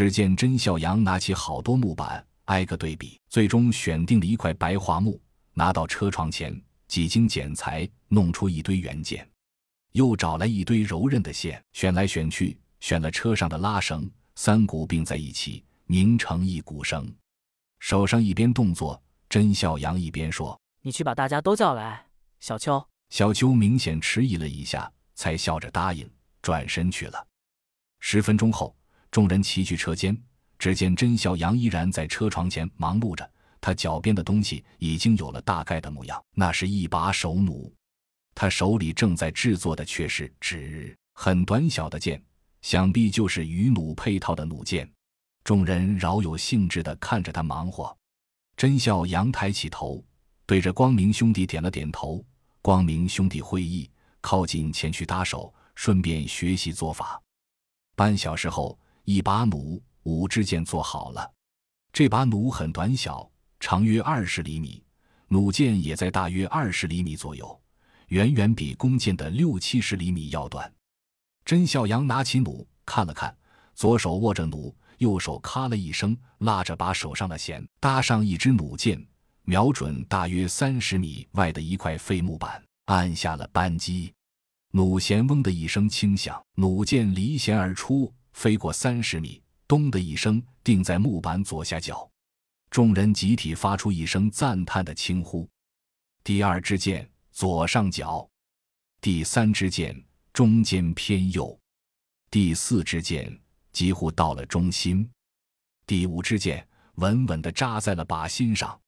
[0.00, 5.20] 只见甄孝阳拿起好多木板，挨个对比，最终选定了一块白桦木，
[5.52, 9.28] 拿到车床前，几经剪裁，弄出一堆原件，
[9.92, 17.06] 又找来一堆柔韧的线，选来选去，选了车上的拉绳，三股并在一起，拧成一股绳。
[17.78, 18.98] 手上一边动作，
[19.28, 22.06] 甄孝阳一边说：“你去把大家都叫来。”
[22.40, 26.10] 小秋，小秋明显迟疑了一下，才笑着答应，
[26.40, 27.26] 转身去了。
[27.98, 28.74] 十分钟后，
[29.10, 30.16] 众人齐去车间，
[30.58, 33.28] 只见甄孝阳依然在车床前忙碌着。
[33.60, 37.70] 他脚边的东西已经有了大概的模样，那是一把手弩。
[38.34, 42.22] 他手里正在制作的却是纸，很短小的剑，
[42.62, 44.90] 想必就是与弩配套的弩箭。
[45.44, 47.94] 众人饶有兴致地看着他忙活。
[48.56, 50.02] 甄孝阳抬起头，
[50.46, 52.24] 对着光明兄弟点了点头。
[52.62, 53.90] 光明兄弟会意，
[54.20, 57.20] 靠近前去搭手，顺便学习做法。
[57.96, 58.78] 半小时后，
[59.12, 61.32] 一把弩五支箭做好了。
[61.92, 63.28] 这把弩很短小，
[63.58, 64.80] 长约二十厘米，
[65.26, 67.60] 弩箭也在大约二十厘米左右，
[68.06, 70.72] 远远比弓箭的六七十厘米要短。
[71.44, 73.36] 甄孝阳拿起弩看了看，
[73.74, 74.72] 左手握着弩。
[74.98, 79.02] 右手咔了一声，拉着把手上的弦，搭上一支弩箭，
[79.44, 84.12] 瞄准大约三十米外的一块废木板，按下了扳机。
[84.72, 89.38] 弩弦嗡的一声轻响，弩箭离弦而出，飞过三十米，
[89.68, 92.10] 咚的一声定在木板左下角。
[92.70, 95.46] 众人集体发出一声赞叹的轻呼。
[96.24, 98.26] 第二支箭左上角，
[98.98, 99.94] 第三支箭
[100.32, 101.54] 中间偏右，
[102.30, 103.38] 第四支箭。
[103.72, 105.08] 几乎到了中心，
[105.86, 108.80] 第五支箭稳稳地扎在了靶心上。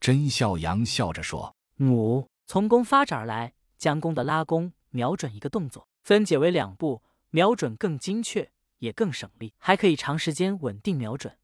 [0.00, 11.38] 甄孝阳笑着说：“弩从弓发展而来，将弓的拉弓瞄准一个动作分解为两步，瞄准更精确，也更省力，还可以长时间稳定瞄准。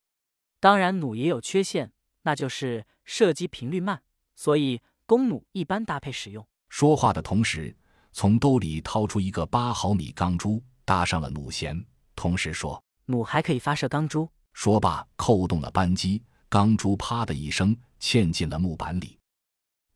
[0.60, 4.02] 当然，弩也有缺陷，那就是射击频率慢，
[4.34, 7.76] 所以弓弩一般搭配使用。”说话的同时，
[8.12, 11.84] 从兜里掏出一个八毫米钢珠，搭上了弩弦，
[12.16, 12.82] 同时说。
[13.06, 14.28] 弩还可以发射钢珠。
[14.54, 19.18] 说罢，扣动了扳机，钢珠啪的一声嵌进了木板里。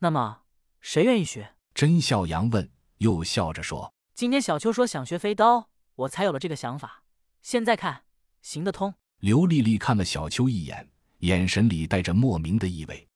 [0.01, 0.43] 那么，
[0.81, 1.55] 谁愿意学？
[1.75, 7.03] 甄笑阳问，又笑着说：“今天小秋说想学飞刀，我才有了这个想法。
[7.43, 8.05] 现在看，
[8.43, 10.89] 行得通。”刘丽丽看了小秋一眼，
[11.19, 13.09] 眼神里带着莫名的意味。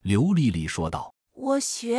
[0.00, 1.98] 刘丽丽说道：“我学。”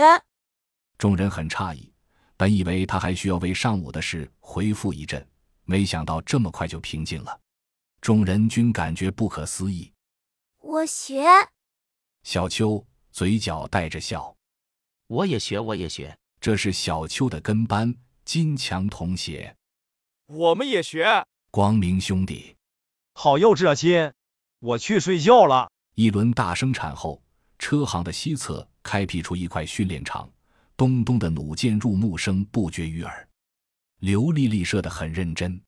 [0.97, 1.91] 众人很诧异，
[2.37, 5.25] 本以为她还需要为上午的事回复一阵。
[5.63, 7.39] 没想到这么快就平静了，
[8.01, 9.91] 众人均感觉不可思议。
[10.59, 11.23] 我学。
[12.23, 14.35] 小秋嘴角带着笑。
[15.07, 16.17] 我也学，我也学。
[16.39, 19.55] 这是小秋的跟班金强同学。
[20.27, 21.25] 我们也学。
[21.55, 22.53] 光明兄弟。
[23.13, 24.11] 好幼稚啊，亲！
[24.59, 25.69] 我去睡觉了。
[25.93, 27.23] 一轮大生产后，
[27.57, 30.29] 车行的西侧开辟出一块训练场，
[30.75, 33.29] 咚咚的弩箭入木声不绝于耳。
[33.99, 35.61] 刘丽丽射得很认真，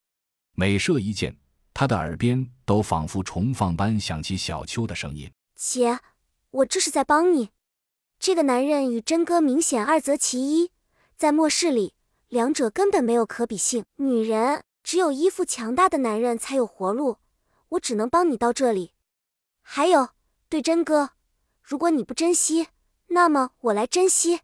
[0.56, 1.34] 每射一箭，
[1.74, 6.00] 她的耳边都仿佛重放般响起小秋的声音：“姐，
[6.52, 7.52] 我这是在帮你。
[8.20, 10.72] 这个男人与真哥明显二择其一，
[11.16, 11.94] 在末世里，
[12.28, 13.86] 两者根本没有可比性。
[13.96, 17.18] 女人只有依附强大的男人才有活路，
[17.72, 18.94] 我只能帮你到这里。
[19.62, 20.12] 还有，
[20.48, 21.10] 对真哥，
[21.62, 22.70] 如果你不珍惜，
[23.08, 24.40] 那么我来珍惜。”